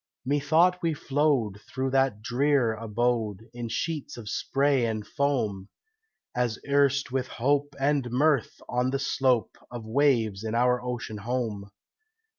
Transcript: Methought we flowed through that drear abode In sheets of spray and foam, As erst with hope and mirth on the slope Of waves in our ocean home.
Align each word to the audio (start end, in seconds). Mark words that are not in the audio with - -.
Methought 0.25 0.81
we 0.81 0.95
flowed 0.95 1.61
through 1.61 1.91
that 1.91 2.23
drear 2.23 2.73
abode 2.73 3.47
In 3.53 3.69
sheets 3.69 4.17
of 4.17 4.29
spray 4.29 4.83
and 4.83 5.05
foam, 5.05 5.69
As 6.35 6.57
erst 6.67 7.11
with 7.11 7.27
hope 7.27 7.75
and 7.79 8.09
mirth 8.09 8.59
on 8.67 8.89
the 8.89 8.97
slope 8.97 9.55
Of 9.69 9.85
waves 9.85 10.43
in 10.43 10.55
our 10.55 10.81
ocean 10.81 11.17
home. 11.19 11.69